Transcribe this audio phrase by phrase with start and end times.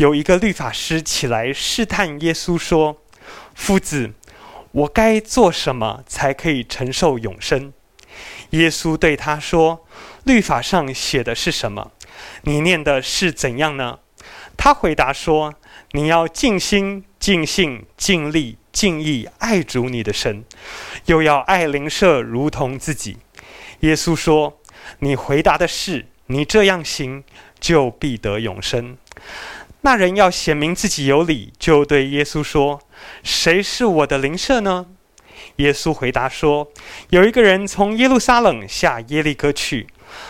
[0.00, 3.02] 有一个律法师起来试探耶稣，说
[3.54, 4.14] ：“夫子，
[4.72, 7.70] 我该做什么才可以承受永生？”
[8.52, 9.86] 耶稣对他说
[10.24, 11.92] ：“律法上写的是什么？
[12.44, 13.98] 你念的是怎样呢？”
[14.56, 15.52] 他回答说
[15.92, 20.42] ：“你要尽心、尽性、尽力、尽意爱主你的神，
[21.04, 23.18] 又要爱邻舍如同自己。”
[23.80, 24.58] 耶稣说
[25.00, 27.22] ：“你回答的是，你这样行，
[27.60, 28.96] 就必得永生。”
[29.82, 32.80] 那人要显明自己有理，就对耶稣说
[33.24, 34.86] ：“谁是我的邻舍呢？”
[35.56, 36.70] 耶稣回答说
[37.08, 39.86] ：“有一个人从耶路撒冷下耶利哥去，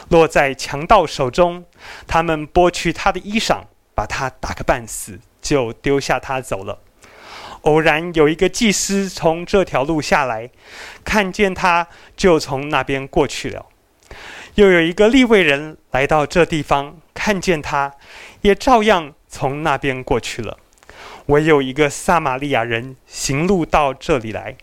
[0.08, 1.64] 落在强盗手中，
[2.06, 3.62] 他们剥去他的衣裳，
[3.94, 6.78] 把他打个半死，就丢下他走了。
[7.62, 10.50] 偶然有一个祭司从这条路下来，
[11.04, 13.66] 看见他，就从那边过去了。
[14.54, 17.94] 又有一个利未人来到这地方，看见他，
[18.42, 20.58] 也照样。”从那边过去了，
[21.26, 24.56] 唯有一个撒玛利亚人行路到这里来，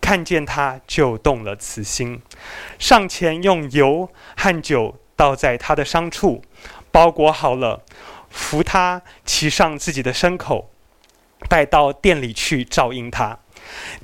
[0.00, 2.20] 看见他就动了慈心，
[2.78, 6.42] 上前用油和酒倒在他的伤处，
[6.90, 7.84] 包裹好了，
[8.28, 10.70] 扶他骑上自己的牲口，
[11.48, 13.38] 带到店里去照应他。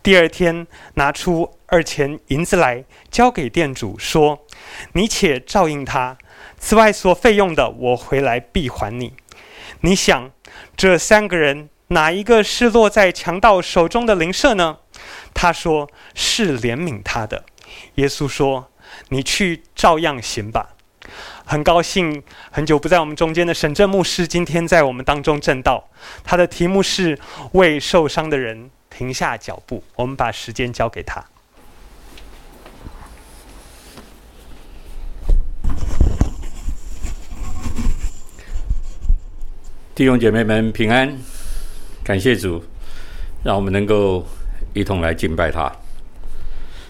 [0.03, 4.47] 第二天拿出二钱银子来，交给店主说
[4.95, 6.17] ：“你且照应他，
[6.59, 9.15] 此外所费用的，我回来必还你。”
[9.81, 10.31] 你想，
[10.77, 14.79] 这三个人哪一个是落在强盗手中的灵舍呢？
[15.35, 17.45] 他说是怜悯他的。
[17.97, 18.71] 耶稣说
[19.11, 20.71] ：“你去照样行吧。”
[21.45, 25.89] 很高兴，很久不在我们中间的沈正牧师今天在我们当中证道。
[26.25, 27.17] 他的题目是
[27.53, 29.85] 为受伤的人停下脚步。
[29.95, 31.25] 我们把时间交给他。
[39.97, 41.11] 弟兄姐妹们平安，
[42.05, 42.63] 感谢主，
[43.43, 44.27] 让我们能够
[44.75, 45.75] 一同来敬拜他。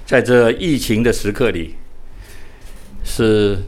[0.04, 1.76] 在这疫情的时刻里，
[3.04, 3.58] 是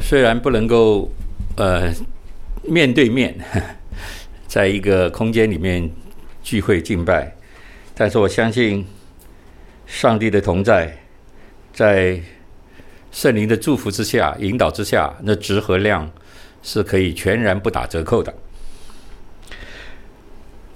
[0.00, 1.12] 虽然不能够
[1.58, 1.92] 呃
[2.62, 3.38] 面对面，
[4.48, 5.90] 在一个空间里面
[6.42, 7.36] 聚会敬拜，
[7.94, 8.86] 但是我相信
[9.86, 10.96] 上帝的同在，
[11.74, 12.18] 在
[13.10, 16.10] 圣灵的祝福之下、引导之下，那质和量。
[16.62, 18.32] 是可以全然不打折扣的。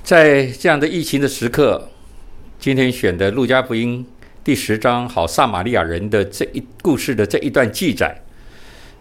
[0.02, 1.88] 在这样的疫情的时刻，
[2.60, 4.06] 今天选的《路加福音》
[4.44, 8.22] 第十章好撒玛利亚人的这一故事的这一段记载，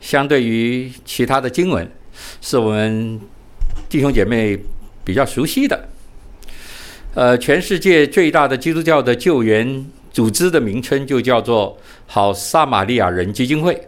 [0.01, 1.87] 相对于其他的经文，
[2.41, 3.19] 是我们
[3.87, 4.57] 弟兄姐妹
[5.03, 5.89] 比较熟悉的。
[7.13, 13.87] 呃，全世界最大的基督教的救援组织的名称就叫做好撒玛利亚人基金会，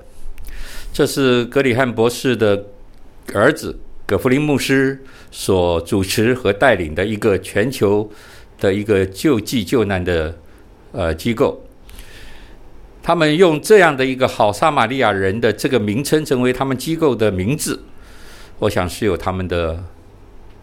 [0.94, 2.64] 这是格里翰博士的。
[3.34, 8.10] 儿子葛弗林牧师所主持和带领的一个全球
[8.58, 10.38] 的一个救济救难的
[10.94, 11.62] 呃机构，
[13.04, 17.84] 他们用这样的一个好撒玛利亚人的这个名称成为他们机构的名字，
[18.60, 19.84] 我想是有他们的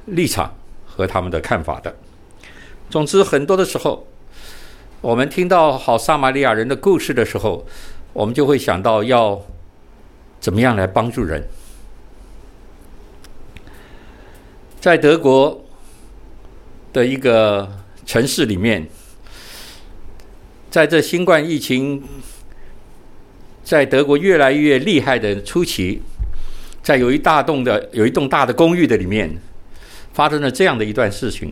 [0.07, 1.95] 立场和他们的看法的。
[2.89, 4.07] 总之，很多的时候，
[5.03, 7.67] 我们听到好撒玛利亚人的故事的时候，
[8.15, 9.43] 我们就会想到要
[10.41, 11.47] 怎么样来帮助人。
[14.85, 15.65] 在德国
[16.93, 17.67] 的一个
[18.05, 18.87] 城市里面，
[20.71, 22.03] 在这新冠疫情
[23.63, 26.03] 在德国越来越厉害的初期，
[26.83, 29.35] 在有一大栋的有一栋大的公寓的里面，
[30.13, 31.51] 发生了这样的一段事情。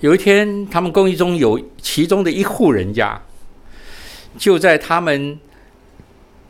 [0.00, 3.18] 有一天，他们公寓中有其中的一户人家，
[4.36, 5.40] 就在他们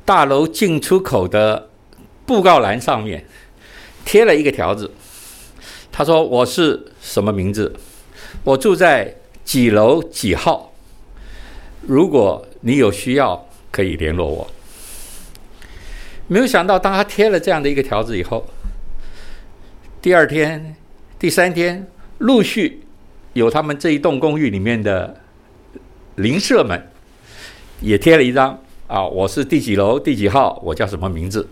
[0.04, 1.70] 大楼进出口的
[2.26, 3.24] 布告栏上面
[4.04, 4.90] 贴了一个条子。
[5.98, 7.74] 他说：“我是什么名字？
[8.44, 10.72] 我住在几楼几号？
[11.88, 14.48] 如果你有需要，可以联络我。”
[16.28, 18.46] 没有想到，当他贴了这样的一个条子以后，
[20.00, 20.76] 第二天、
[21.18, 21.84] 第三天，
[22.18, 22.84] 陆续
[23.32, 25.20] 有他们这一栋公寓里面的
[26.14, 26.80] 邻舍们
[27.80, 28.56] 也贴了一张
[28.86, 31.48] 啊，我是第几楼第几号，我叫什么名字？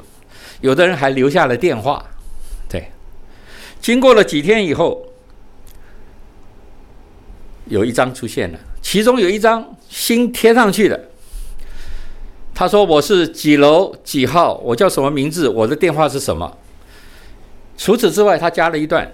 [0.61, 2.07] 有的人还留下了电话。
[2.69, 2.89] 对
[3.81, 5.07] 经过了几天以后，
[7.67, 11.09] 有一张出现了，其中有一张新贴上去的。
[12.55, 16.57] 他说：“我是几楼几号，我叫什么名字，我的电话是什么。”
[17.77, 19.13] 除此之外，他加了一段，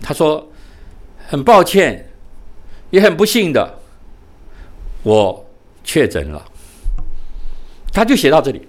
[0.00, 0.50] 他说
[1.28, 2.10] ：“很抱歉，
[2.88, 3.78] 也很不幸的，
[5.02, 5.46] 我
[5.84, 6.42] 确诊了。”
[7.92, 8.66] 他就写到这里，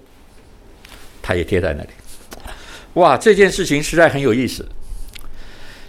[1.22, 1.88] 他也贴在那里。
[2.94, 4.68] 哇，这件事情实在很有意思。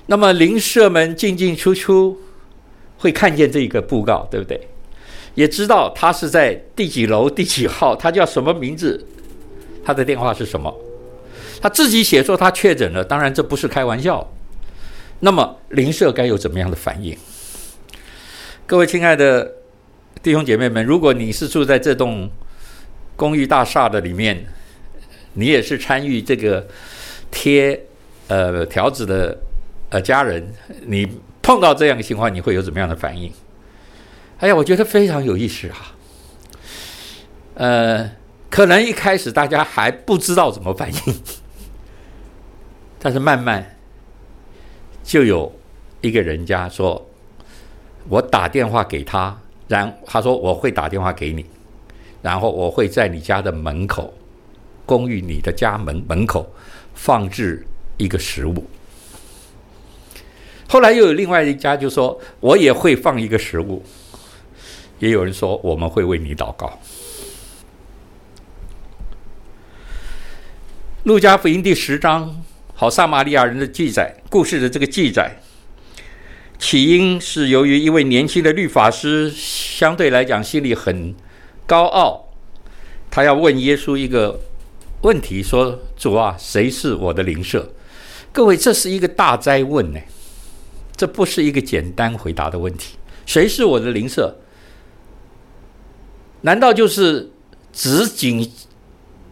[0.08, 2.20] 那么邻舍们进进出出，
[2.98, 4.68] 会看见这个布告，对不对？
[5.36, 9.06] 也知道他是在第几楼第几号，他叫什么名字，
[9.84, 10.76] 他的电话是什么。
[11.62, 14.30] 他自己写说他确诊了，当然这不是开玩笑。
[15.22, 17.16] 那么邻舍该有怎么样的反应？
[18.66, 19.50] 各位亲爱的
[20.24, 22.30] 弟兄姐妹们，如果你是住在这栋
[23.16, 24.46] 公寓大厦的里面，
[25.34, 26.68] 你也是参与这个
[27.30, 27.80] 贴
[28.28, 29.38] 呃条子的
[29.92, 30.54] 呃家人，
[30.86, 31.08] 你
[31.42, 33.32] 碰到这样的情况，你会有怎么样的反应？
[34.40, 35.96] 哎呀，我觉得非常有意思啊。
[37.56, 38.12] 呃，
[38.50, 41.22] 可能一开始大家还不知道怎么反应，
[43.00, 43.76] 但是慢慢
[45.04, 45.52] 就有
[46.00, 47.10] 一个人家说，
[48.08, 51.46] 我打电话给他，然他说我会打电话给你，
[52.22, 54.14] 然后我会在你家的门口，
[54.86, 56.50] 公寓你的家门门口
[56.96, 57.68] 放置
[57.98, 58.66] 一个食物。
[60.72, 63.84] 后来又有另外一家就说，我也会放一个食物。
[65.00, 66.80] 也有人说，我们会为你祷告。
[71.04, 72.42] 路加福音第十章，
[72.74, 75.42] 好撒玛利亚人的记载故事的这个记载，
[76.58, 81.14] 起因是由于一位年轻的律法师，相对来讲心里很
[81.68, 82.30] 高傲，
[83.10, 84.40] 他要问耶稣一个
[85.02, 87.74] 问题，说：“主啊，谁是我的邻舍？”
[88.32, 90.00] 各位，这是一个大哉问呢，
[91.02, 92.96] 这不是一个简单回答的问题。
[93.26, 94.36] 谁是我的邻舍？
[96.42, 97.32] 难道就是
[97.74, 98.48] 只仅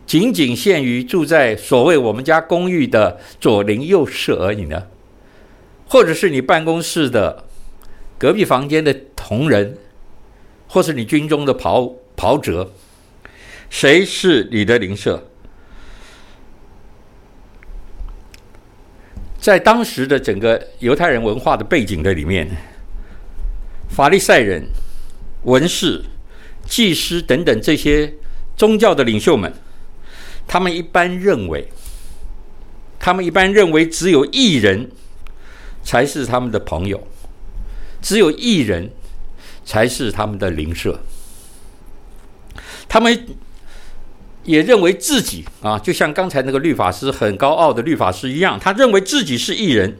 [0.08, 4.88] 仅仅限于住在所谓我们家公寓的左邻右舍而已呢？
[5.88, 7.46] 或者是你办公室的
[8.18, 9.78] 隔壁房间的同仁，
[10.68, 12.72] 或是你军中的袍袍泽？
[13.70, 15.30] 谁是你的邻舍？
[19.40, 22.48] 在当时的整个犹太人文化的背景的里面，
[23.90, 24.68] 法利赛人、
[25.44, 26.04] 文士。
[26.66, 28.14] 祭司等等这些
[28.56, 29.52] 宗教的领袖们，
[30.46, 31.68] 他们一般认为，
[33.00, 34.92] 他们一般认为只有义人
[35.82, 37.08] 才是他们的朋友，
[38.04, 38.92] 只有义人
[39.66, 41.00] 才是他们的邻舍。
[42.88, 43.28] 他们
[44.50, 49.98] 也认为自己啊，就像刚才那个律法师很高傲的律法师一样，他认为自己是义人，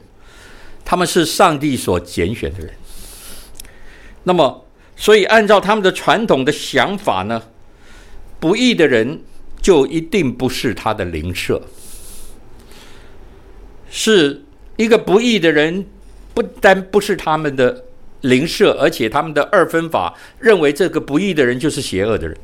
[0.84, 2.70] 他们是上帝所拣选的人。
[4.24, 4.66] 那么。
[4.96, 7.42] 所以，按照他们的传统的想法呢，
[8.38, 9.22] 不义的人
[9.62, 11.62] 就一定不是他的邻舍。
[13.88, 14.44] 是
[14.76, 15.86] 一个不义的人，
[16.34, 17.84] 不单不是他们的
[18.20, 22.36] 邻舍，而且他们的二分法认为这个不义的人就是邪恶的人。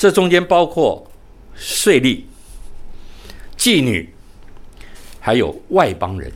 [0.00, 1.06] 这中间包括
[1.54, 2.22] 税吏、
[3.58, 4.08] 妓女，
[5.20, 6.32] 还有外邦人，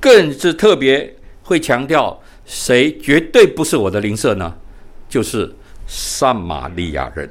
[0.00, 1.12] 更是特别。
[1.42, 4.54] 会强调谁绝对不是我的邻舍呢？
[5.08, 5.52] 就是
[5.88, 7.28] 撒玛利亚人。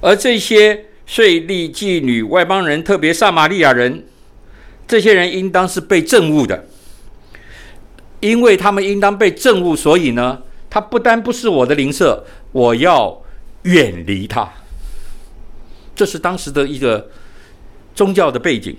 [0.00, 4.06] 而这些税吏、妓女、外邦人，特别撒玛利亚人，
[4.88, 6.66] 这些人应当是被憎恶的，
[8.20, 10.40] 因为他们应当被憎恶，所以呢，
[10.72, 13.22] 他不单不是我的邻舍，我要
[13.64, 14.50] 远离他。
[15.94, 17.10] 这是当时的一个
[17.94, 18.74] 宗教的背景。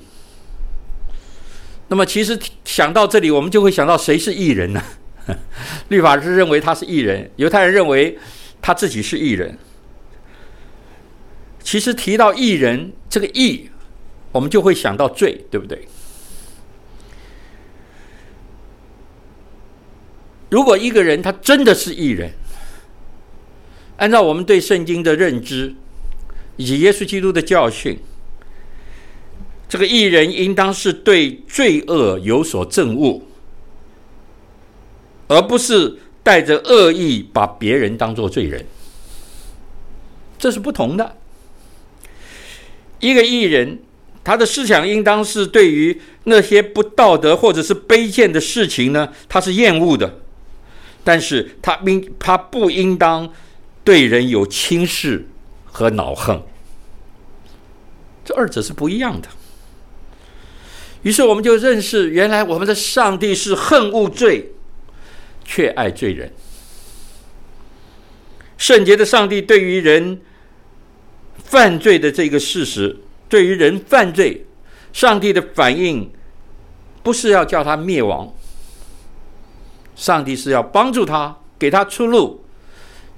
[1.90, 4.82] 那么，其实想到这里，我们就会想到谁是异人呢？
[5.90, 8.18] 律法师认为他是异人，犹太人认为
[8.60, 9.56] 他自己是异人。
[11.62, 13.70] 其实提到异人，这个异，
[14.32, 15.88] 我们就会想到罪，对不对？
[20.54, 22.32] 如果一个人他真的是义人，
[23.98, 25.74] 按照我们对圣经的认知
[26.58, 27.98] 以及耶稣基督的教训。
[29.68, 33.24] 这个艺人应当是对罪恶有所憎恶，
[35.28, 38.64] 而不是带着恶意把别人当做罪人。
[40.38, 41.18] 这是不同的。
[43.00, 43.80] 一个艺人，
[44.24, 50.20] 他的思想应当是对于那些不道德或者是卑贱的事情呢，他是厌恶的。
[51.04, 53.32] 但是他应他不应当
[53.84, 55.28] 对人有轻视
[55.66, 56.42] 和恼恨。
[58.24, 59.28] 这二者是不一样的。
[61.02, 64.52] 于是我们就认识，原来我们的上帝是恨恶罪，
[65.44, 66.32] 却爱罪人。
[68.58, 70.22] 圣洁的上帝对于人
[71.44, 74.46] 犯罪的这个事实，对于人犯罪，
[74.94, 76.10] 上帝的反应
[77.04, 78.34] 不是要叫他灭亡，
[79.96, 82.44] 上帝是要帮助他，给他出路，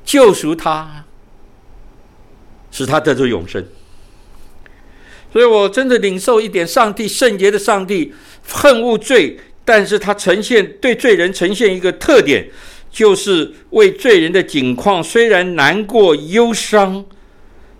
[0.04, 1.06] 救赎他，
[2.72, 3.66] 使他得着永生。
[5.32, 8.14] 所以我真的领受一点上帝圣洁的上帝
[8.48, 12.50] 恨恶罪，但是他呈现对罪人呈现一个特点，
[12.90, 17.04] 就是为罪人的境况虽然难过忧伤，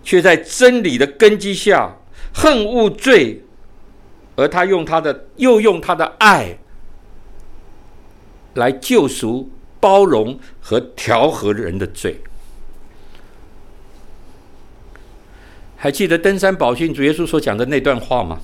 [0.04, 1.96] 却在真理的根基下
[2.34, 3.42] 恨恶罪，
[4.34, 6.58] 而他用他的又用他的爱
[8.56, 9.48] 来救赎、
[9.78, 12.20] 包容和调和人的罪。
[15.76, 18.40] 还记得登山宝训主耶稣所讲的那段话吗？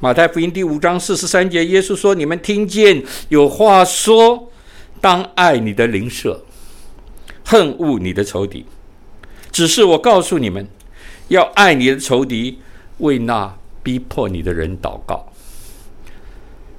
[0.00, 4.50] 马太福音第五章四十三节，耶稣说：“你们听见有话说，
[5.00, 6.44] 当爱你的邻舍，
[7.44, 8.66] 恨恶你的仇敌。
[9.52, 10.66] 只是我告诉你们，
[11.28, 12.58] 要爱你的仇敌，
[12.98, 15.32] 为那逼迫你的人祷告。”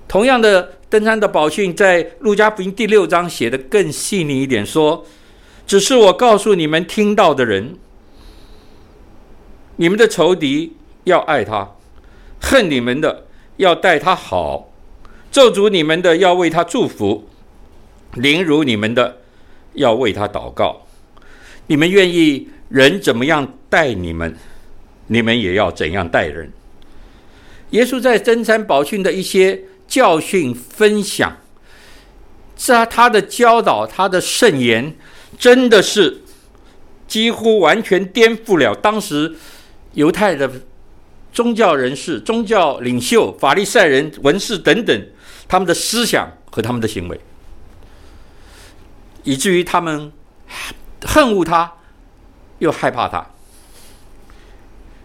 [0.07, 5.05] 同样的，登山的宝训在路加福音第六章写得更细腻一点，说
[5.67, 7.75] ：“只是我告诉你们听到的人。”
[9.75, 11.75] 你们的仇敌要爱他，
[12.39, 13.25] 恨你们的
[13.57, 14.71] 要待他好，
[15.29, 17.27] 咒诅你们的要为他祝福，
[18.13, 19.17] 凌辱你们的
[19.73, 20.83] 要为他祷告。
[21.67, 24.33] 你们愿意人怎么样待你们，
[25.07, 26.53] 你们也要怎样待人。
[27.71, 31.37] 耶稣在登山宝训的一些教训分享，
[32.55, 34.95] 在他的教导，他的圣言，
[35.37, 36.21] 真的是
[37.07, 39.35] 几乎完全颠覆了当时。
[39.93, 40.51] 犹太的
[41.31, 45.07] 宗教人士、宗教领袖、法利赛人、文士等等，
[45.47, 47.17] 他们的思想和他们的行为，
[49.23, 50.11] 以至于他们
[51.05, 51.71] 恨恶他，
[52.59, 53.25] 又害怕他。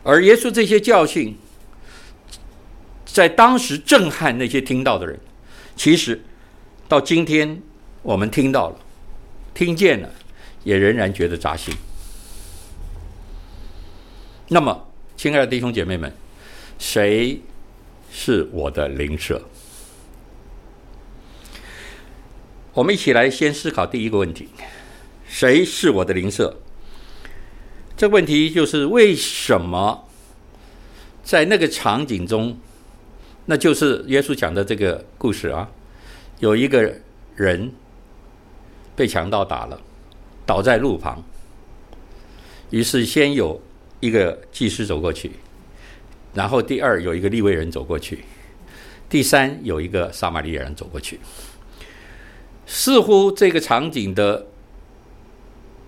[0.02, 1.38] 而耶稣这些教训，
[3.12, 5.18] 在当时震撼那些听到的人，
[5.76, 6.22] 其实
[6.88, 7.60] 到今天
[8.02, 8.76] 我们听到了、
[9.52, 10.08] 听见了，
[10.64, 11.74] 也仍然觉得扎心。
[14.48, 16.12] 那么，亲爱的弟兄姐妹们，
[16.78, 17.40] 谁
[18.12, 19.42] 是我的邻舍？
[22.72, 24.48] 我们一起来先思考第一个问题：
[25.28, 26.60] 谁是我的邻舍？
[27.96, 30.08] 这个问题就是为什么
[31.22, 32.58] 在那个场景中，
[33.50, 35.68] 那就是耶稣讲的这个故事啊，
[36.38, 36.94] 有一个
[37.34, 37.72] 人
[38.94, 39.80] 被强盗打了，
[40.46, 41.20] 倒在路旁，
[42.70, 43.60] 于是先有。
[44.02, 45.30] 一个祭司走过去，
[46.32, 48.24] 然后第二有一个利未人走过去，
[49.10, 51.20] 第三有一个撒玛利亚人走过去。
[52.64, 54.46] 似乎这个场景的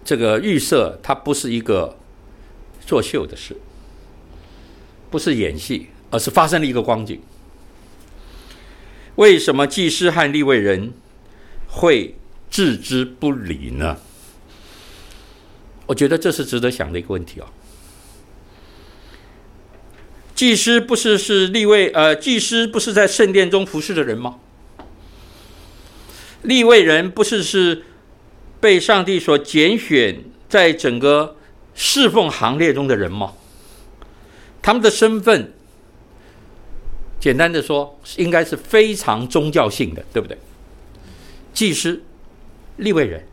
[0.04, 1.96] 这个预设，它不是一个
[2.84, 3.56] 作秀的事，
[5.10, 7.18] 不是演戏，而是发生了一个光景。
[9.16, 10.92] 为什么祭司和利未人
[11.68, 12.16] 会
[12.50, 13.98] 置之不理呢？
[15.86, 17.46] 我觉得这是值得想的一个问题哦。
[20.34, 24.36] 祭司不是是利未，呃，祭司不是在圣殿中服侍的人吗？
[26.42, 27.84] 利未人不是是
[28.60, 31.36] 被上帝所拣选，在整个
[31.74, 33.34] 侍奉行列中的人吗？
[34.60, 35.52] 他们的身份，
[37.22, 40.36] 简单的说，应该是非常宗教性的，对不对？
[41.54, 42.02] 祭司、
[42.78, 43.24] 立位人，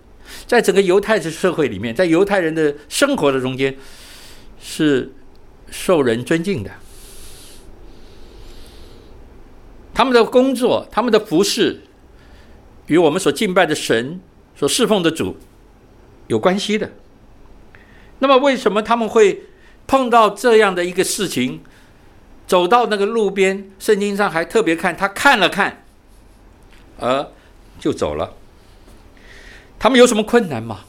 [0.45, 3.75] 在整个犹太的社会里面，在犹太人的生活的中间，
[4.61, 5.11] 是
[5.71, 6.69] 受人尊敬的。
[9.91, 11.81] 他们的工作，他们的服饰，
[12.85, 14.21] 与我们所敬拜的神、
[14.55, 15.35] 所侍奉的主
[16.27, 16.91] 有关系的。
[18.19, 19.45] 那么，为什么他们会
[19.87, 21.61] 碰到这样的一个事情？
[22.49, 25.83] 走到那个路边，圣经上还特别看他看了看，
[26.97, 27.31] 而
[27.79, 28.33] 就走了。
[29.77, 30.79] 他们有什么困难吗？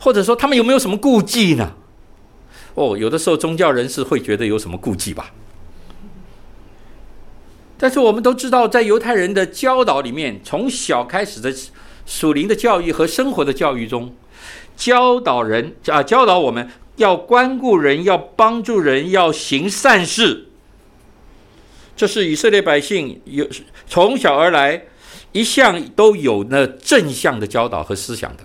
[0.00, 1.74] 或者说，他们有没有什么顾忌呢？
[2.74, 5.30] 哦，有的时候宗教人士会觉得有什么顾忌吧。
[7.78, 11.54] 但是我们都知道，在犹太人的教导里面，从小开始的
[12.04, 14.16] 属灵的教育和生活的教育中，
[14.76, 20.48] 教导人啊，教导我们要关顾人，要帮助人，要行善事。
[21.96, 23.48] 这是以色列百姓有
[23.86, 24.84] 从小而来，
[25.32, 28.44] 一向都有那正向的教导和思想的。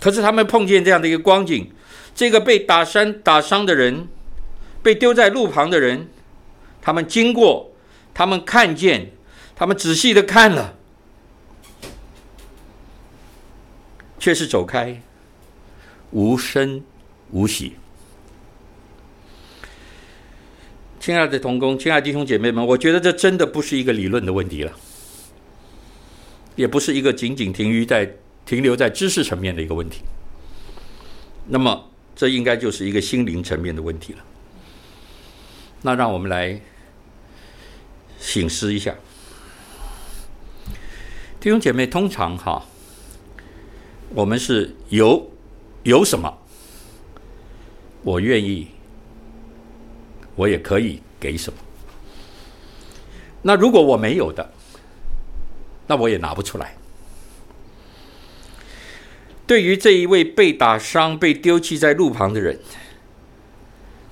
[0.00, 1.70] 可是他们碰见这样的一个光景。
[2.12, 4.08] 这个被打伤打伤的人，
[4.82, 6.08] 被丢在路旁的人，
[6.82, 7.72] 他们经过，
[8.12, 9.12] 他们看见，
[9.54, 10.74] 他们仔细的看了，
[14.20, 15.02] 却是走开，
[16.12, 16.80] 无声
[17.30, 17.72] 无息。
[21.00, 24.72] 亲爱的同工，亲爱的弟兄姐妹们，我觉得这真的不是一个理论的问题了，
[26.54, 30.02] 也不是一个仅仅停于在停留在知识层面的一个问题。
[31.48, 34.18] 那么这应该就是一个心灵层面的问题了。
[35.80, 36.60] 那让我们来
[38.18, 38.94] 醒思一下，
[41.40, 42.62] 弟兄姐妹，通常哈，
[44.12, 45.30] 我们是有
[45.84, 46.38] 有什么，
[48.02, 48.68] 我愿意，
[50.34, 51.58] 我也可以给什么。
[53.42, 54.52] 那如果我没有的，
[55.86, 56.76] 那我也拿不出来。
[59.46, 62.58] 对于这一位被打伤、被丢弃在路旁的人。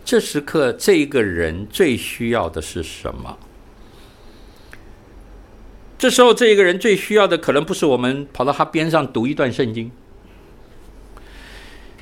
[0.05, 3.38] 这时刻，这个人最需要的是什么？
[5.99, 9.90] 这时候，这一个人最需要的可能不是我们跑到他边上读一段圣经。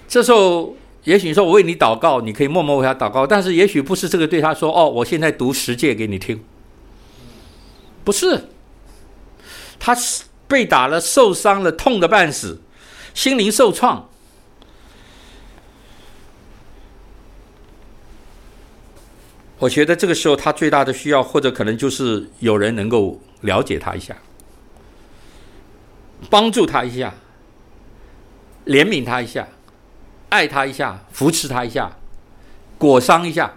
[0.06, 6.44] 这时候，也许说我为你祷告，你可以默默为他祷告，但是也许不是这个对他说：“哦，我现在读十诫给你听。”
[8.04, 8.48] 不是，
[9.80, 9.96] 他
[10.46, 12.60] 被打了，受伤了，痛得半死，
[13.14, 14.08] 心灵受创。
[19.58, 24.14] 我觉得这个时候他最大的需要，或者可能就是有人能够了解他一下，
[26.28, 27.14] 帮助他一下，
[28.66, 29.48] 怜悯他一下，
[30.28, 31.96] 爱他一下，扶持他一下，
[32.76, 33.54] 裹伤一下，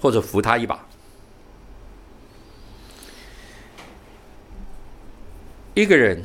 [0.00, 0.86] 或者扶他一把。
[5.74, 6.24] 一个人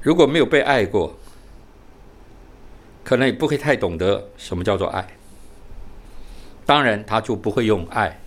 [0.00, 1.18] 如果没有被爱过，
[3.02, 5.15] 可能也不会太懂得什么叫做爱。
[6.66, 8.20] 当然，他就不会用爱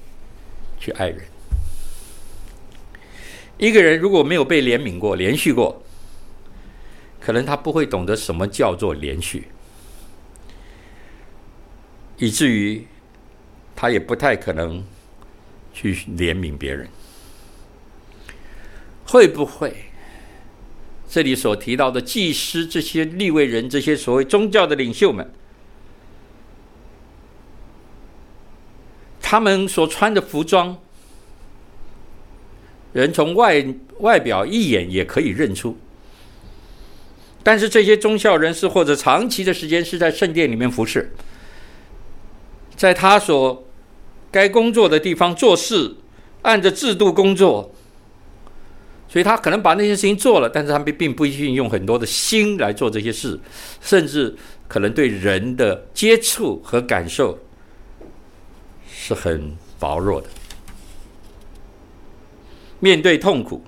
[0.79, 1.19] 去爱人。
[3.58, 5.84] 一个人如果没有被怜悯过、连续过，
[7.19, 9.50] 可能他不会懂得什么叫做连续，
[12.17, 12.88] 以至于
[13.75, 14.81] 他也不太可能
[15.74, 16.88] 去怜悯别人。
[19.05, 19.75] 会不会？
[21.10, 25.29] 这里所提到的祭司、这些立位人、这些所谓宗教的领袖们？
[29.29, 30.75] 他们所穿的服装，
[32.94, 33.63] 人从外
[34.00, 35.77] 外表一眼也可以认出。
[37.44, 41.13] 但是这些宗教人士或者长期的时间是在圣殿里面服侍，
[42.75, 43.68] 在他所
[44.31, 45.98] 该工作的地方做事，
[46.42, 47.72] 按着制度工作，
[49.07, 53.39] 所以他可能把那些事情做了，但是他们并不一定用很多的心来做这些事，
[53.79, 54.35] 甚至
[54.68, 57.37] 可能对人的接触和感受。
[59.09, 60.29] 是很薄弱的。
[62.79, 63.63] 面对痛苦，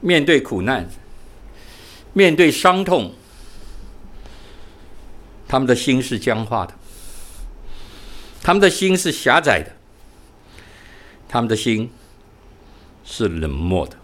[0.00, 0.88] 面对苦难，
[2.12, 3.14] 面对伤痛，
[5.46, 6.74] 他们的心是僵化的，
[8.42, 9.70] 他们的心是狭窄的，
[11.28, 11.90] 他们的心
[13.04, 13.96] 是冷漠的。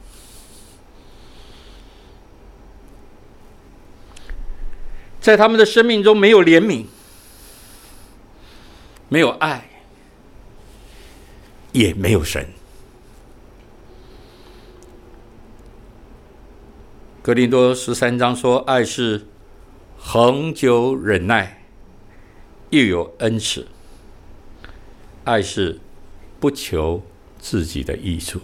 [5.20, 6.87] 在他们的生命中没有怜悯，
[9.08, 9.67] 没有爱。
[11.72, 12.46] 也没有神。
[17.22, 19.26] 格林多十三章说：“爱是
[19.98, 21.62] 恒久忍耐，
[22.70, 23.66] 又有恩慈；
[25.24, 25.78] 爱是
[26.40, 27.02] 不求
[27.38, 28.40] 自己的益处。”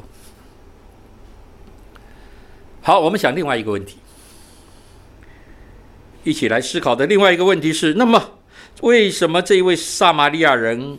[2.83, 3.97] 好，我们想另外一个问题，
[6.23, 8.33] 一起来思考的另外一个问题是：那么，
[8.83, 10.99] 为什么这一位撒玛利亚人？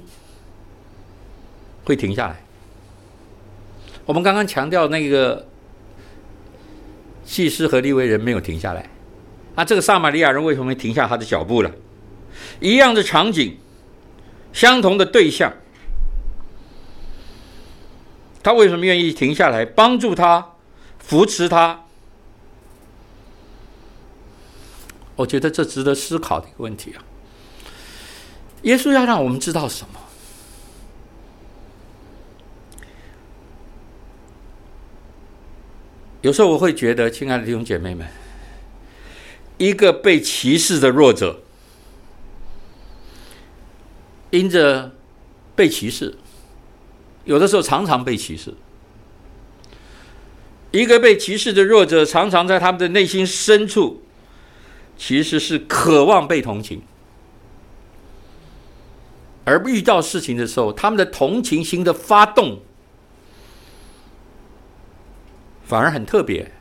[1.86, 2.44] 会停下来。
[4.06, 5.48] 我们刚刚强调那个
[7.24, 8.90] 祭司和利未人没有停下来，
[9.56, 11.72] 那这个撒玛利亚人为什么会停下他的脚步了？
[12.60, 13.58] 一样的场景，
[14.52, 15.54] 相同的对象，
[18.44, 20.54] 他为什么愿意停下来帮助他、
[21.00, 21.86] 扶持他？
[25.16, 27.02] 我觉得这值得思考的一个问题啊。
[28.64, 30.00] 耶稣要让我们知道什么？
[36.26, 38.08] 有时候我会觉得，亲爱的弟兄姐妹们，
[39.60, 41.42] 一个被歧视的弱者，
[44.32, 44.92] 因着
[45.56, 46.16] 被歧视，
[47.26, 48.56] 有的时候常常被歧视。
[50.72, 54.02] 一个被歧视的弱者，常常在他们的内心深处，
[54.98, 56.82] 其实是渴望被同情，
[59.44, 62.62] 而遇到事情的时候，他们的同情心的发动。
[65.66, 66.52] 反而很特别，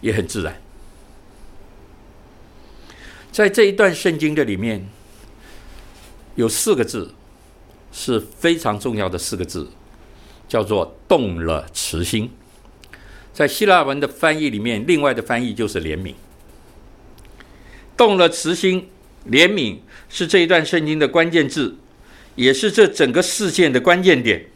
[0.00, 0.60] 也很自然。
[3.32, 4.88] 在这一段圣经的里面，
[6.36, 7.12] 有四个字
[7.92, 9.68] 是非常重要的四个字，
[10.46, 12.30] 叫做“动了慈心”。
[13.34, 16.14] 在希腊文的翻译里面，另外的翻译就是“怜悯”。
[17.96, 18.88] 动了慈心，
[19.28, 21.76] 怜悯是这一段圣经的关键字，
[22.36, 24.46] 也是这整个事件的关键点，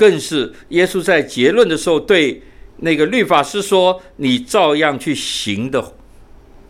[0.00, 2.42] 更是耶稣在结论的时候对
[2.78, 5.92] 那个律法师说：“你照样去行”的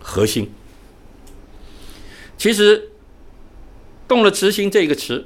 [0.00, 0.50] 核心。
[2.36, 2.90] 其实，
[4.08, 5.24] 动了慈心这个词，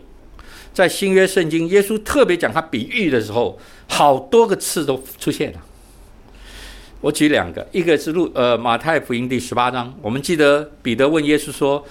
[0.74, 5.60] 在新约圣经，耶稣特别讲他比喻的时候，好多个次都出现了。
[7.00, 11.82] 我举两个，一个是路呃马太福音第十八章，我们记得彼得问耶稣说：“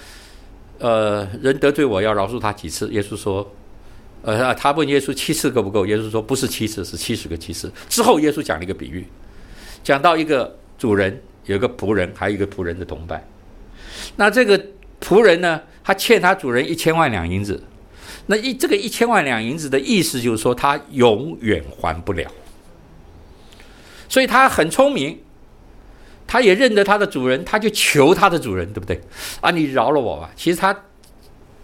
[0.78, 3.52] 呃，人得罪我要饶恕他几次？”耶稣说
[4.24, 9.06] ：“呃，他问耶稣七次够不够？”耶稣说：“不是七次，是七十个七次。”之后耶稣讲了一个比喻，
[9.82, 13.22] 讲到一个主人有一个仆人，还有一个仆人的同伴。
[14.16, 14.58] 那这个
[15.00, 17.62] 仆人呢，他欠他主人一千万两银子。
[18.26, 22.30] 那一这个一千万两银子的意思就是说，他永远还不了。
[24.08, 25.18] 所以他很聪明，
[26.26, 28.98] 他也认得他的主人，他就求他的主人，对不对？
[29.42, 30.30] 啊，你饶了我吧。
[30.34, 30.74] 其实他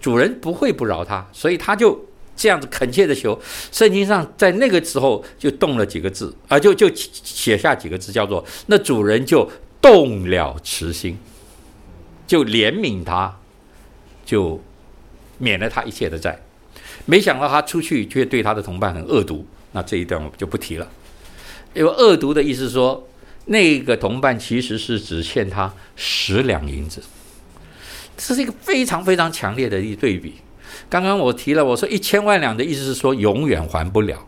[0.00, 1.98] 主人不会不饶他，所以他就
[2.40, 3.38] 这样子恳切的求。
[3.70, 9.46] 圣经上在那个时候就动了几个字啊，就就写下几个字，叫做那主人就
[9.82, 11.18] 动了慈心，
[12.26, 13.38] 就怜悯他，
[14.24, 14.58] 就
[15.36, 16.40] 免了他一切的债。
[17.04, 20.88] 没想到他出去却对他的同伴很恶毒，那这一段我就不提了。
[21.74, 23.06] 因为恶毒的意思说，
[23.44, 27.02] 那个同伴其实是只欠他十两银子，
[28.16, 30.36] 这是一个非常非常强烈的一对比。
[30.88, 34.26] 刚刚我提了，我说一千万两的意思是说永远还不了，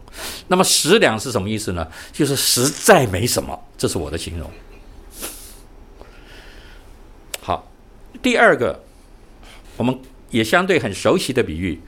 [0.49, 1.87] 那么十两是什么意思呢？
[2.13, 4.51] 就是实在没什么，这是我的形容。
[7.41, 7.69] 好，
[8.23, 8.85] 第二个，
[9.77, 9.99] 我们
[10.31, 11.81] 也相对很熟悉的比喻，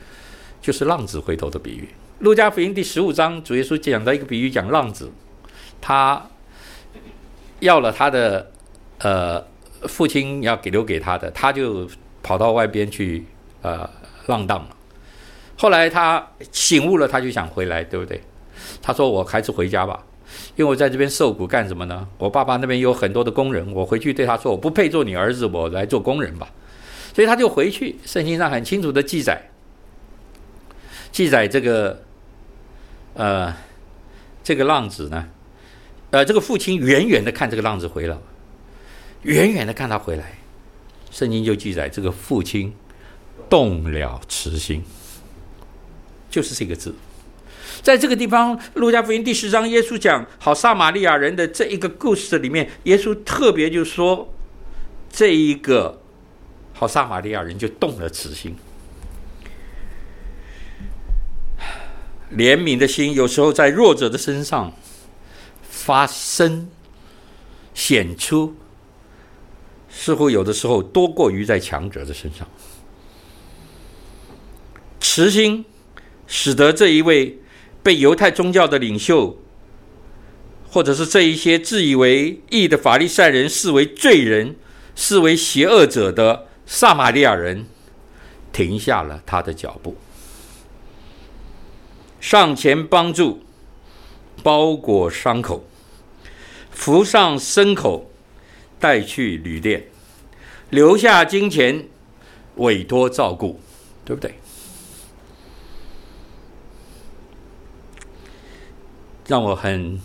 [0.61, 1.89] 就是浪子回头的比喻。
[2.21, 5.13] 路加福音第十五章，主耶稣讲到一个比喻，讲浪子。
[5.81, 6.27] 他
[7.61, 8.51] 要了他的
[8.99, 9.45] 呃
[9.87, 11.89] 父亲要给留给他的，他就
[12.23, 13.25] 跑到外边去
[13.63, 13.89] 呃
[14.27, 14.77] 浪荡了。
[15.57, 18.21] 后来他醒悟了，他就想回来，对不对？
[18.83, 20.05] 他说：“我还是回家吧，
[20.57, 22.09] 因为我在这边受苦干什么呢？
[22.19, 26.51] 我爸爸那边有很多的工人，我回去对他说，我不配做你儿子，我来做工人吧。”
[27.15, 27.97] 所以他就回去。
[28.05, 29.51] 圣经上很清楚的记载，
[31.13, 32.03] 记载这个
[33.15, 33.55] 呃
[34.43, 35.29] 这个浪子呢。
[36.11, 38.17] 呃，这个父亲远远的看这个浪子回来，
[39.23, 40.39] 远远的看他回来，
[41.11, 42.73] 圣经就记载这个父亲
[43.55, 44.83] 动了慈心，
[46.29, 46.93] 就是这个字，
[47.83, 54.35] 在这个地方，路加福音第十章，耶稣讲好撒玛利亚人的这一个故事里面，耶稣特别就说，
[55.09, 56.03] 这一个
[56.73, 58.57] 好撒玛利亚人就动了慈心，
[62.33, 64.73] 怜悯的心有时候在弱者的身上。
[65.71, 66.69] 发生
[67.75, 68.55] 显出，
[69.91, 72.49] 似乎有的时候多过于在强者的身上。
[75.07, 75.67] 慈心
[76.27, 77.39] 使得这一位
[77.83, 79.39] 被犹太宗教的领袖，
[80.71, 84.57] 或者是这一些自以为义的法利赛人视为罪人、
[84.97, 87.67] 视为邪恶者的撒玛利亚人，
[88.51, 89.95] 停下了他的脚步，
[92.19, 93.43] 上前帮助，
[94.43, 95.67] 包裹伤口。
[96.71, 98.11] 扶上牲口，
[98.81, 99.87] 带去旅店，
[100.71, 101.89] 留下金钱，
[102.57, 103.61] 委托照顾，
[104.05, 104.35] 对不对？
[109.27, 110.01] 让我很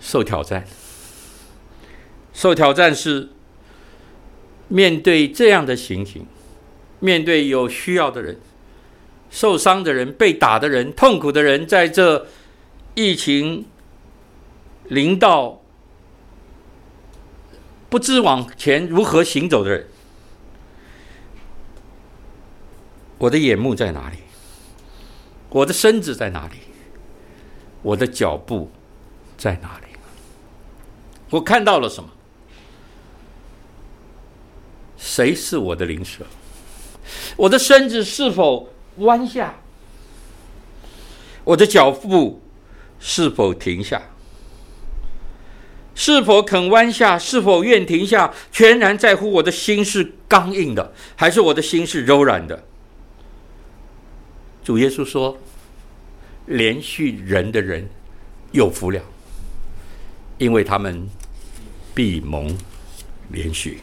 [0.00, 0.66] 受挑战。
[2.32, 3.30] 受挑战是
[4.68, 6.26] 面对这样的情形，
[7.00, 8.40] 面对有需要的人、
[9.30, 12.26] 受伤的人、被打的人、痛苦的人，在这
[12.94, 13.66] 疫情。
[14.88, 15.62] 临到
[17.88, 19.88] 不知往前如何行走的人，
[23.18, 24.18] 我的眼目在哪里？
[25.48, 26.54] 我的身子在哪里？
[27.86, 28.68] 我的脚步
[29.38, 29.96] 在哪里？
[31.30, 32.10] 我看到了什么？
[34.96, 36.26] 谁是我的邻舍？
[37.36, 39.54] 我的身子是否弯下？
[41.44, 42.42] 我的脚步
[42.98, 44.02] 是否停下？
[45.94, 47.16] 是否肯弯下？
[47.16, 48.34] 是否愿停下？
[48.50, 52.64] 全然在乎我的心是刚硬的，还是我的心是柔软的？
[54.64, 55.38] 主耶稣说
[56.46, 57.88] ：“连续人的人
[58.52, 59.00] 有福了，
[60.38, 61.08] 因为他们
[61.94, 62.56] 必蒙
[63.30, 63.80] 连续。”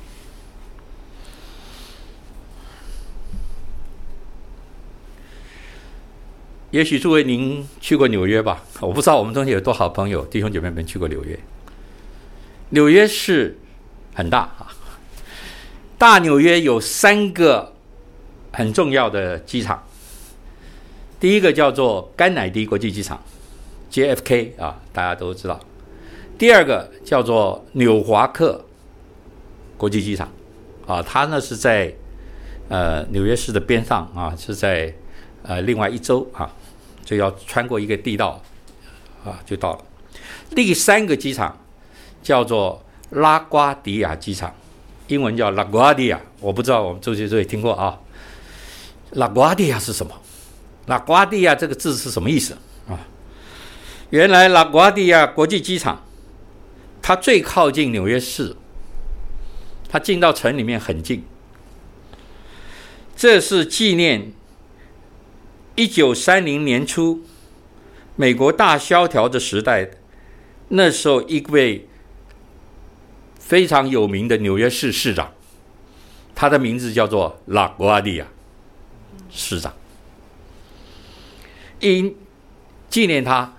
[6.72, 8.64] 也许诸位您去过纽约吧？
[8.80, 11.38] 我不知道我们中间有多少朋友弟兄姐妹们去过纽约。
[12.70, 13.60] 纽约市
[14.16, 14.74] 很大啊。
[16.00, 17.76] 大纽约有三个
[18.52, 19.88] 很重要的机场，
[21.24, 23.24] 第一个叫做甘乃迪国际机场
[23.90, 25.58] （JFK） 啊，大家都知道。
[26.38, 28.66] 第二个叫做纽华克
[29.78, 30.30] 国际机场
[30.86, 31.94] 啊，它呢是在
[32.68, 34.94] 呃纽约市的边上啊，是在
[35.44, 36.54] 呃另外一周啊，
[37.06, 38.42] 就要穿过一个地道
[39.24, 39.80] 啊就到了。
[40.54, 41.58] 第三个机场
[42.22, 44.54] 叫做拉瓜迪亚机场，
[45.08, 47.98] 英文叫拉瓜迪亚我不知道我们周杰周也听过啊。
[49.12, 50.14] 拉瓜迪亚是什么
[50.86, 53.00] 拉瓜地亚这个字是什么意思啊？
[54.10, 56.04] 原来拉瓜地亚国际机场，
[57.02, 58.56] 它最靠近纽约市，
[59.90, 61.24] 它进到城里面很近。
[63.16, 64.34] 这是纪念
[65.76, 67.24] 一九三零年初
[68.16, 69.90] 美国大萧条的时代。
[70.70, 71.88] 那时候，一位
[73.40, 75.32] 非常有名的纽约市市长，
[76.34, 78.26] 他的名字叫做拉瓜迪亚
[79.30, 79.72] 市长，
[81.92, 82.16] 因
[82.90, 83.54] 纪念他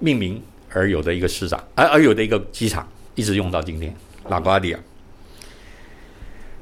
[0.00, 3.94] 命名而有的一个市长，而而有的一个机场，一直用到今天。
[4.28, 4.78] 拉瓜迪亚，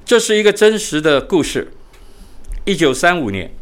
[0.04, 1.72] 这是一个真实的故事。
[2.64, 3.52] 一九三五年，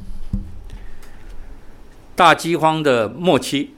[2.17, 3.75] 大饥荒的末期。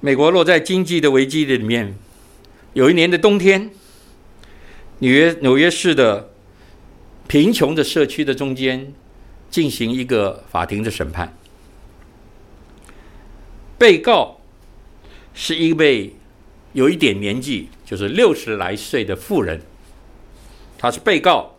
[0.00, 1.94] 美国落在经济的危机里面，
[2.72, 3.70] 有一年的冬天，
[4.98, 6.30] 纽约纽约市的
[7.28, 8.92] 贫穷的社区的中间
[9.50, 11.36] 进行一个法庭的审判。
[13.76, 14.40] 被告
[15.34, 16.14] 是一位
[16.72, 19.60] 有一点年纪，就是六十来岁的妇人。
[20.78, 21.56] 她是被告，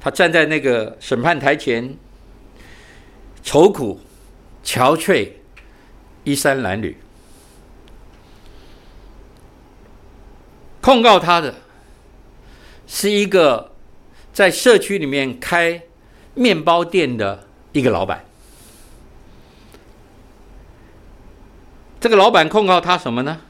[0.00, 1.96] 她站在那个审判台前，
[3.42, 4.00] 愁苦、
[4.64, 5.30] 憔悴、
[6.24, 6.94] 衣衫褴褛。
[10.80, 11.52] 控告他的
[12.86, 13.72] 是一个
[14.32, 15.82] 在社区里面开
[16.36, 18.24] 面包店的一个老板。
[21.98, 23.40] 这个老板控告他什么呢？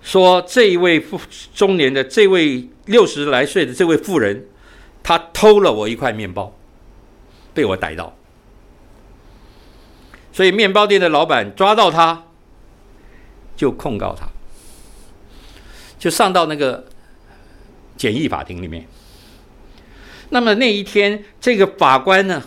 [0.00, 1.20] 说这一位妇
[1.52, 4.46] 中年的这位六十来岁的这位妇人，
[5.02, 6.56] 他偷了我一块面包，
[7.52, 8.16] 被我逮到。
[10.32, 12.24] 所以面包店的老板抓到他，
[13.56, 14.28] 就控告他。
[15.98, 16.86] 就上到那个
[17.96, 18.86] 简易法庭里面。
[20.30, 22.42] 那么那一天，这个法官呢，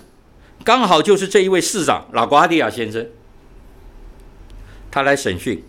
[0.63, 3.07] 刚好就是这一位市长拉瓜迪亚先生，
[4.91, 5.63] 他来审讯。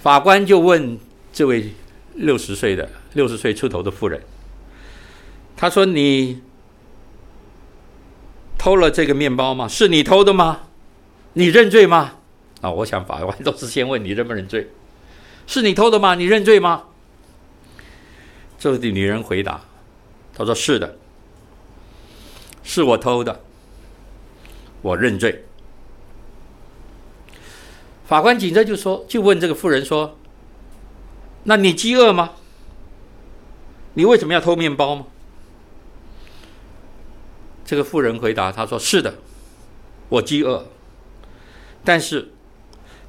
[0.00, 0.98] 法官就问
[1.32, 1.72] 这位
[2.14, 4.20] 六十岁的、六十岁出头的妇人，
[5.56, 6.42] 他说：“你
[8.58, 9.66] 偷了这个面包吗？
[9.66, 10.60] 是你偷的吗？
[11.32, 12.16] 你认罪吗？”
[12.60, 14.70] 啊，我想法官都是先问你认不认罪。
[15.46, 16.14] 是你偷的吗？
[16.14, 16.84] 你认罪吗？
[18.72, 19.62] 这个女人回答
[20.34, 20.96] ：“她说是的，
[22.62, 23.40] 是我偷的，
[24.80, 25.44] 我认罪。”
[28.08, 30.16] 法官紧着就说：“就问这个妇人说，
[31.42, 32.32] 那你饥饿吗？
[33.94, 35.06] 你为什么要偷面包吗？”
[37.64, 39.16] 这个妇人回答：“她说是的，
[40.08, 40.66] 我饥饿，
[41.84, 42.30] 但是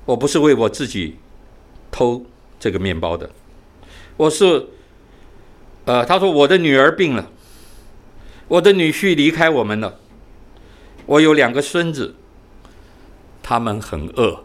[0.06, 1.18] 我不是为我自己。”
[1.92, 2.26] 偷
[2.60, 3.30] 这个面包的，
[4.18, 4.68] 我是，
[5.86, 7.32] 呃，他说我的女儿病了，
[8.48, 10.00] 我的女婿离开我们了，
[11.06, 12.16] 我有两个孙子，
[13.42, 14.44] 他们很饿。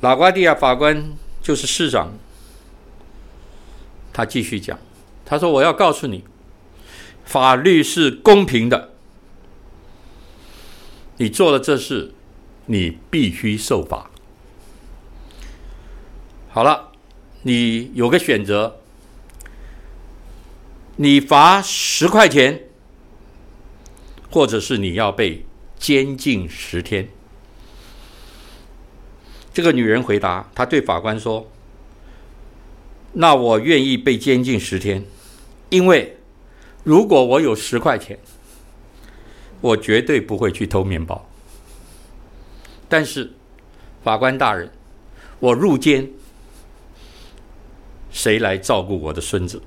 [0.00, 2.12] 拉瓜迪亚法官就是市长，
[4.12, 4.78] 他继续讲，
[5.24, 6.24] 他说我要告诉你，
[7.24, 8.90] 法律是公平的，
[11.18, 12.12] 你做了这事。
[12.66, 14.08] 你必须受罚。
[16.48, 16.92] 好了，
[17.46, 18.80] 你有个选择：
[20.96, 22.64] 你罚十块钱，
[24.30, 25.44] 或者是你要被
[25.78, 27.06] 监禁十天。
[29.52, 31.50] 这个女人回答，她对法官说
[33.12, 35.04] ：“那我愿意被监禁十天，
[35.68, 36.16] 因为
[36.82, 38.18] 如果我有十块钱，
[39.60, 41.28] 我绝对不会去偷面包。”
[42.88, 43.34] 但是，
[44.02, 44.72] 法官大人，
[45.40, 46.10] 我入监，
[48.14, 49.60] 谁来照顾我的孙子？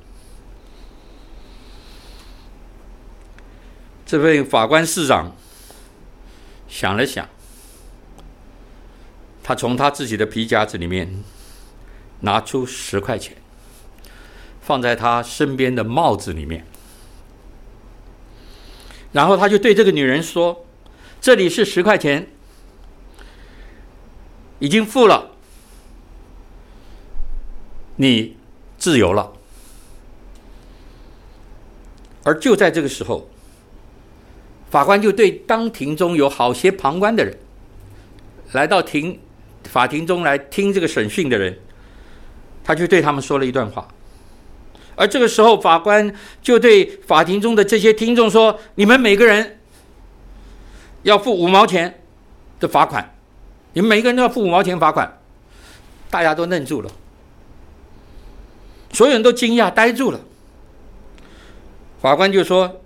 [4.05, 5.35] 这位法官市长
[6.69, 7.27] 想了想，
[9.43, 11.21] 他从他自己的皮夹子里面
[12.21, 13.35] 拿出十块钱，
[14.61, 16.65] 放在他身边的帽子里面，
[19.11, 20.65] 然后他就对这个女人说
[21.19, 22.29] ：“这里是十块钱。”
[24.59, 25.31] 已经付了，
[27.97, 28.36] 你
[28.77, 29.31] 自由了。
[32.23, 33.29] 而就在这个时候，
[34.69, 37.37] 法官就对当庭中有好些旁观的人，
[38.51, 39.19] 来到庭
[39.63, 41.57] 法庭中来听这个审讯的人，
[42.63, 43.87] 他就对他们说了一段话。
[44.95, 49.59] 而这个时候，法官就对法庭中的这些听众说：“你们每个人
[51.03, 52.01] 要付五毛钱
[52.59, 53.15] 的罚款，
[53.73, 55.19] 你们每个人都要付五毛钱罚款。”
[56.09, 56.91] 大家都愣住了，
[58.97, 60.19] 所有人都惊讶呆住了。
[62.01, 62.81] 法官就说：“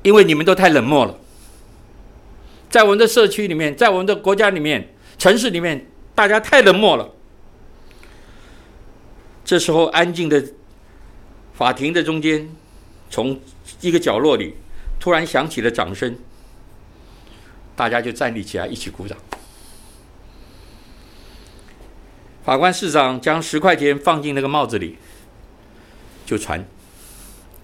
[0.00, 1.18] 因为你们都太冷漠了，
[2.70, 7.10] 在我们的社区里面，在我们的国家里面、城市里面，大家太冷漠了。”
[9.44, 10.42] 这时候，安静的
[11.52, 12.48] 法庭的中间，
[13.10, 13.38] 从
[13.82, 14.54] 一个角落里
[14.98, 16.16] 突然响起了掌声，
[17.76, 19.18] 大家就站立起来，一起鼓掌。
[22.44, 24.96] 法官市长将十块钱放进那个帽子里，
[26.24, 26.64] 就传。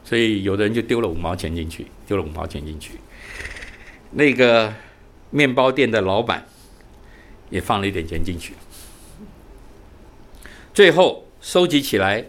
[0.04, 2.92] 所以有的人就丢了五毛钱进去，丢了五毛钱进去。
[4.12, 4.72] 那个
[5.30, 6.46] 面包店的老板
[7.50, 8.54] 也放了一点钱进去。
[10.72, 12.26] 最后收集起来，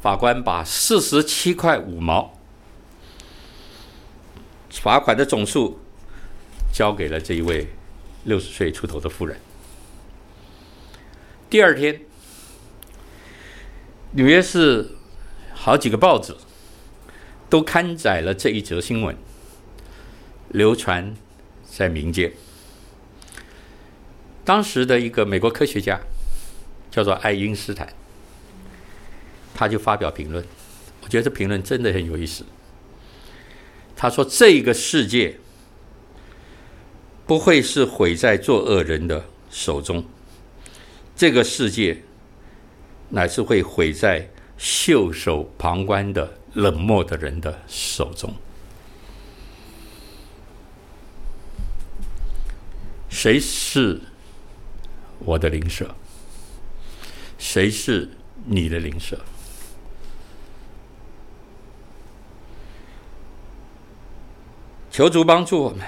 [0.00, 2.32] 法官把四十七块五毛
[4.70, 5.78] 罚款的总数
[6.72, 7.66] 交给了这一位
[8.24, 9.36] 六十岁出头的妇人。
[11.48, 12.00] 第二天，
[14.12, 14.90] 纽约市
[15.52, 16.34] 好几个报纸。
[17.48, 19.16] 都刊载了这一则新闻，
[20.48, 21.14] 流传
[21.64, 22.32] 在民间。
[24.44, 26.00] 当时的一个美国科学家
[26.90, 27.88] 叫做爱因斯坦，
[29.54, 30.44] 他就发表评论，
[31.04, 32.44] 我觉得这评论真的很有意思。
[33.94, 35.38] 他说：“这个世界
[37.28, 40.04] 不会是毁在作恶人的手中，
[41.16, 42.00] 这个世界
[43.08, 48.34] 乃是会毁在袖手旁观的。”冷漠的人的手中，
[53.10, 54.00] 谁是
[55.18, 55.94] 我的邻舍？
[57.36, 58.08] 谁是
[58.46, 59.20] 你的邻舍？
[64.90, 65.86] 求主帮助我们，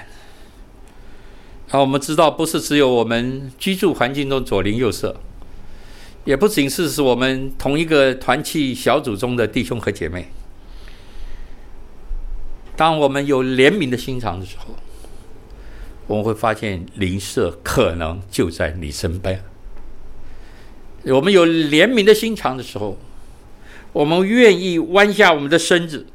[1.71, 5.15] 好我们知道，不是只有我们居住环境中左邻右舍，
[6.25, 10.29] 也不仅是是我们同一个团契小组中的弟兄和姐妹。
[12.75, 14.75] 当我们有怜悯的心肠的时候，
[16.07, 19.43] 我们会发现邻舍可能就在你身边。
[21.03, 22.97] 我们有怜悯的心肠的时候，
[23.93, 26.07] 我们愿意弯下我们的身子，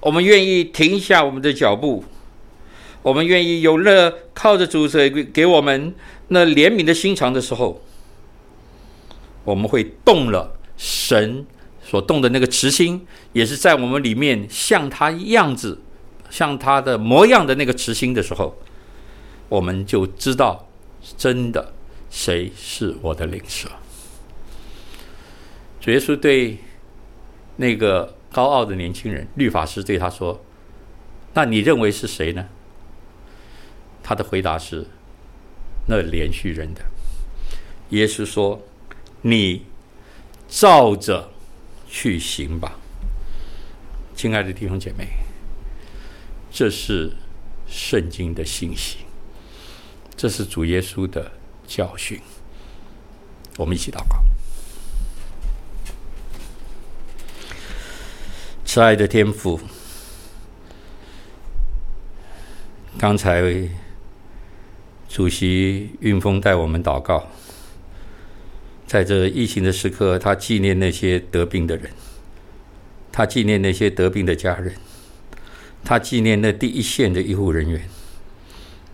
[0.00, 2.04] 我们愿意停下我们的脚步，
[3.04, 5.94] 我们愿意有了靠着主给给我们
[6.28, 7.80] 那怜悯的心肠的时候，
[9.44, 11.46] 我们会动了神
[11.82, 15.80] 所动的那个慈心，也是在我们里面像他样子。
[16.30, 18.56] 像他的模样的那个慈心的时候，
[19.48, 20.66] 我们就知道
[21.16, 21.72] 真的
[22.10, 23.68] 谁是我的邻舍。
[25.80, 26.58] 主耶稣对
[27.58, 30.42] 那个高傲的年轻人律法师对他说
[31.34, 32.48] ：“那你认为是谁呢？”
[34.04, 34.86] 他的回答是
[35.88, 36.82] ：“那连续人的。”
[37.90, 38.62] 耶稣说
[39.22, 39.66] ：“你
[40.48, 41.32] 照着
[41.88, 42.78] 去行吧。”
[44.14, 45.08] 亲爱的弟兄姐妹。
[46.56, 47.10] 这是
[47.66, 48.98] 圣经的信息，
[50.16, 51.32] 这是主耶稣的
[51.66, 52.20] 教训。
[53.56, 54.22] 我们一起祷告。
[58.64, 59.60] 慈爱的天父，
[62.96, 63.42] 刚才
[65.14, 67.28] 主席运峰带我们祷告，
[68.84, 71.88] 在这疫情的时刻，他纪念那些得病的人，
[73.12, 74.74] 他纪念那些得病的家人。
[75.84, 77.88] 他纪念那第一线的医护人员，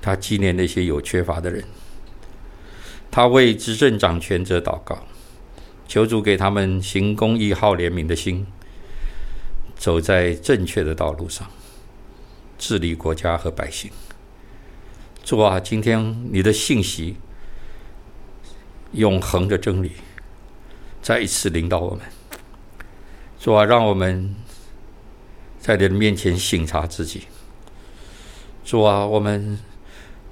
[0.03, 1.65] 他纪念那些有缺乏的人，
[3.11, 5.07] 他为执政掌权者祷告，
[5.89, 8.47] 求主给他们行公义、好怜悯的心，
[9.75, 11.51] 走在正确的道路上，
[12.59, 13.91] 治理国家和百姓。
[15.31, 17.15] 主啊，今天你的信息，
[18.91, 19.93] 永恒的真理，
[21.01, 22.01] 再一次领导我们。
[23.39, 24.35] 主啊，让我们。
[25.61, 27.29] 在你的面前省察自己，
[28.65, 29.61] 主啊，我们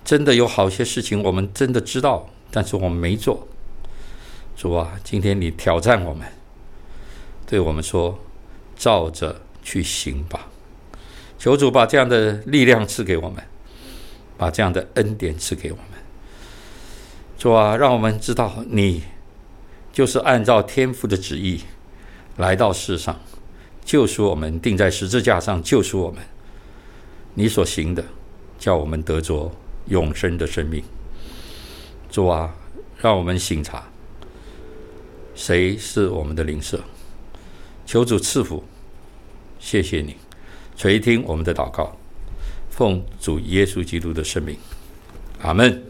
[0.04, 3.46] 真的有好些事情，我们真的知道，但是我们没做。
[4.56, 6.26] 主啊，今天你挑战我们，
[7.46, 8.18] 对我们说
[8.74, 10.48] ：“照着去行吧。”
[11.38, 13.44] 求主把这样的力量赐给我们，
[14.38, 15.86] 把这样的恩典赐给我们。
[17.36, 19.02] 主啊，让我们知道你
[19.92, 21.60] 就是按照天父的旨意
[22.36, 23.20] 来到世上，
[23.84, 26.22] 救赎我们，钉在十字架上救赎我们。
[27.34, 28.04] 你所行的，
[28.58, 29.52] 叫我们得着
[29.86, 30.82] 永生的生命。
[32.10, 32.54] 主啊，
[32.96, 33.84] 让我们省察，
[35.34, 36.80] 谁是我们的邻舍？
[37.86, 38.64] 求主赐福，
[39.58, 40.16] 谢谢你
[40.76, 41.96] 垂听我们的祷告，
[42.78, 44.56] 奉主耶稣基督的圣名，
[45.42, 45.87] 阿门。